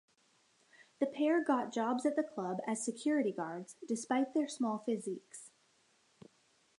The 0.99 1.05
pair 1.05 1.43
got 1.43 1.71
jobs 1.71 2.07
at 2.07 2.15
the 2.15 2.23
club 2.23 2.59
as 2.65 2.83
security 2.83 3.31
guards, 3.31 3.75
despite 3.87 4.33
their 4.33 4.47
small 4.47 4.79
physiques. 4.79 5.51